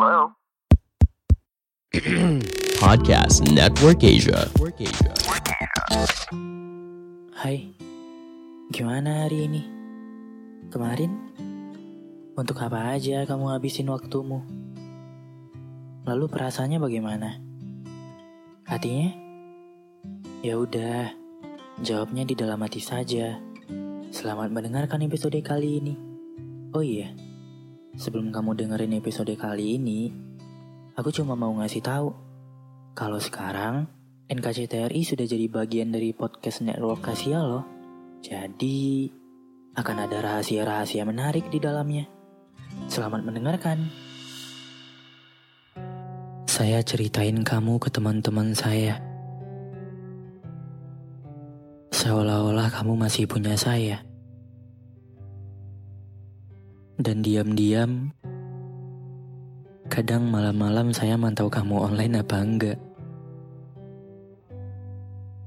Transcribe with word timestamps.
Hello? 0.00 0.32
Podcast 2.80 3.44
Network 3.52 4.00
Asia. 4.00 4.48
Hai, 7.36 7.68
gimana 8.72 9.28
hari 9.28 9.44
ini? 9.44 9.62
Kemarin? 10.72 11.12
Untuk 12.32 12.64
apa 12.64 12.96
aja 12.96 13.28
kamu 13.28 13.52
habisin 13.52 13.92
waktumu? 13.92 14.40
Lalu 16.08 16.32
perasaannya 16.32 16.80
bagaimana? 16.80 17.36
Hatinya? 18.64 19.12
Ya 20.40 20.56
udah, 20.56 21.12
jawabnya 21.84 22.24
di 22.24 22.32
dalam 22.32 22.64
hati 22.64 22.80
saja. 22.80 23.36
Selamat 24.08 24.48
mendengarkan 24.48 25.04
episode 25.04 25.36
kali 25.44 25.76
ini. 25.84 25.92
Oh 26.72 26.80
iya, 26.80 27.12
sebelum 28.00 28.32
kamu 28.32 28.56
dengerin 28.56 28.96
episode 28.96 29.28
kali 29.36 29.76
ini, 29.76 30.08
aku 30.96 31.12
cuma 31.12 31.36
mau 31.36 31.52
ngasih 31.60 31.84
tahu 31.84 32.08
kalau 32.96 33.20
sekarang 33.20 33.84
NKCTRI 34.32 35.04
sudah 35.04 35.28
jadi 35.28 35.46
bagian 35.52 35.92
dari 35.92 36.16
podcast 36.16 36.64
network 36.64 37.04
Kasia 37.04 37.44
loh. 37.44 37.68
Jadi 38.24 39.04
akan 39.76 39.96
ada 40.08 40.16
rahasia-rahasia 40.16 41.04
menarik 41.04 41.52
di 41.52 41.60
dalamnya. 41.60 42.08
Selamat 42.88 43.20
mendengarkan. 43.20 43.92
Saya 46.48 46.80
ceritain 46.80 47.44
kamu 47.44 47.76
ke 47.76 47.92
teman-teman 47.92 48.56
saya. 48.56 48.96
Seolah-olah 51.92 52.72
kamu 52.72 52.96
masih 52.96 53.28
punya 53.28 53.60
saya. 53.60 54.09
Dan 57.10 57.26
diam-diam, 57.26 58.14
kadang 59.90 60.30
malam-malam 60.30 60.94
saya 60.94 61.18
mantau 61.18 61.50
kamu 61.50 61.90
online 61.90 62.22
apa 62.22 62.38
enggak. 62.38 62.78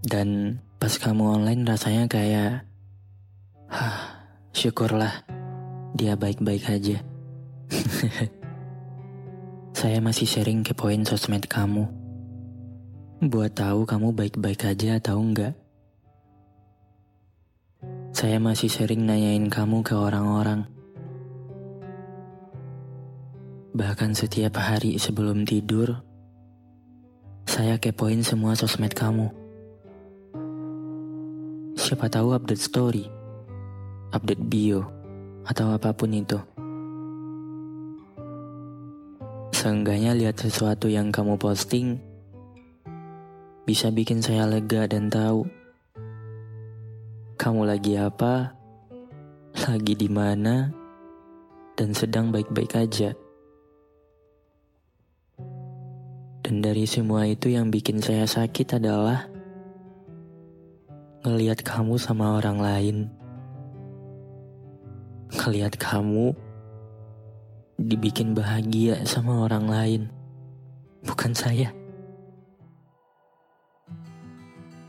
Dan 0.00 0.56
pas 0.80 0.96
kamu 0.96 1.36
online 1.36 1.68
rasanya 1.68 2.08
kayak, 2.08 2.64
hah, 3.68 4.24
syukurlah 4.56 5.20
dia 5.92 6.16
baik-baik 6.16 6.64
aja. 6.64 7.04
Saya 9.76 10.00
masih 10.00 10.24
sering 10.24 10.64
kepoin 10.64 11.04
sosmed 11.04 11.44
kamu. 11.44 11.84
Buat 13.20 13.52
tahu 13.52 13.84
kamu 13.84 14.16
baik-baik 14.16 14.64
aja 14.64 14.96
atau 14.96 15.20
enggak. 15.20 15.52
Saya 18.16 18.40
masih 18.40 18.72
sering 18.72 19.04
nanyain 19.04 19.44
kamu 19.52 19.84
ke 19.84 19.92
orang-orang. 19.92 20.79
Bahkan 23.70 24.18
setiap 24.18 24.58
hari 24.58 24.98
sebelum 24.98 25.46
tidur, 25.46 26.02
saya 27.46 27.78
kepoin 27.78 28.18
semua 28.26 28.58
sosmed 28.58 28.90
kamu. 28.90 29.30
Siapa 31.78 32.10
tahu 32.10 32.34
update 32.34 32.58
story, 32.58 33.06
update 34.10 34.42
bio, 34.50 34.90
atau 35.46 35.70
apa 35.70 35.94
pun 35.94 36.10
itu. 36.10 36.42
Seenggaknya 39.54 40.18
lihat 40.18 40.42
sesuatu 40.42 40.90
yang 40.90 41.14
kamu 41.14 41.38
posting 41.38 42.02
bisa 43.62 43.94
bikin 43.94 44.18
saya 44.18 44.50
lega 44.50 44.90
dan 44.90 45.06
tahu 45.06 45.46
kamu 47.38 47.70
lagi 47.70 47.94
apa, 47.94 48.50
lagi 49.54 49.94
di 49.94 50.10
mana, 50.10 50.74
dan 51.78 51.94
sedang 51.94 52.34
baik-baik 52.34 52.74
aja. 52.74 53.14
Dan 56.50 56.66
dari 56.66 56.82
semua 56.82 57.30
itu 57.30 57.46
yang 57.46 57.70
bikin 57.70 58.02
saya 58.02 58.26
sakit 58.26 58.82
adalah 58.82 59.30
ngelihat 61.22 61.62
kamu 61.62 61.94
sama 61.94 62.42
orang 62.42 62.58
lain. 62.58 62.96
Ngelihat 65.30 65.78
kamu 65.78 66.34
dibikin 67.78 68.34
bahagia 68.34 68.98
sama 69.06 69.46
orang 69.46 69.70
lain, 69.70 70.02
bukan 71.06 71.38
saya. 71.38 71.70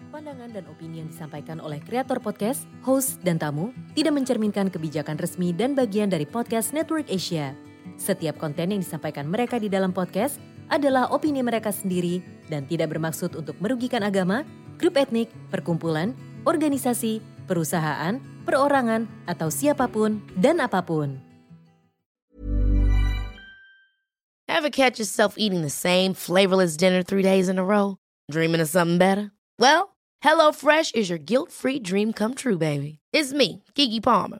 Pandangan 0.09 0.49
dan 0.49 0.65
opini 0.65 1.05
yang 1.05 1.13
disampaikan 1.13 1.61
oleh 1.61 1.77
kreator 1.85 2.17
podcast, 2.25 2.65
host, 2.81 3.21
dan 3.21 3.37
tamu 3.37 3.69
tidak 3.93 4.17
mencerminkan 4.17 4.73
kebijakan 4.73 5.21
resmi 5.21 5.53
dan 5.53 5.77
bagian 5.77 6.09
dari 6.09 6.25
podcast 6.25 6.73
Network 6.73 7.05
Asia. 7.05 7.53
Setiap 8.01 8.41
konten 8.41 8.73
yang 8.73 8.81
disampaikan 8.81 9.29
mereka 9.29 9.61
di 9.61 9.69
dalam 9.69 9.93
podcast 9.93 10.41
adalah 10.71 11.11
opini 11.11 11.43
mereka 11.43 11.69
sendiri 11.69 12.23
dan 12.47 12.63
tidak 12.63 12.95
bermaksud 12.95 13.35
untuk 13.35 13.59
merugikan 13.59 14.01
agama, 14.07 14.47
grup 14.79 14.95
etnik, 14.95 15.27
perkumpulan, 15.51 16.15
organisasi, 16.47 17.19
perusahaan, 17.45 18.17
perorangan, 18.47 19.05
atau 19.27 19.51
siapa 19.51 19.91
pun 19.91 20.23
dan 20.39 20.63
apa 20.63 20.79
pun. 20.81 21.19
Ever 24.47 24.71
catch 24.71 24.99
yourself 24.99 25.35
eating 25.37 25.61
the 25.65 25.73
same 25.73 26.13
flavorless 26.13 26.77
dinner 26.77 27.03
three 27.03 27.23
days 27.23 27.49
in 27.49 27.57
a 27.57 27.65
row? 27.65 27.97
Dreaming 28.29 28.61
of 28.61 28.69
something 28.69 28.99
better? 28.99 29.31
Well, 29.57 29.97
HelloFresh 30.23 30.93
is 30.93 31.09
your 31.09 31.17
guilt-free 31.17 31.81
dream 31.81 32.13
come 32.13 32.35
true, 32.35 32.57
baby. 32.57 32.99
It's 33.11 33.33
me, 33.33 33.63
Kiki 33.73 33.99
Palmer. 33.99 34.39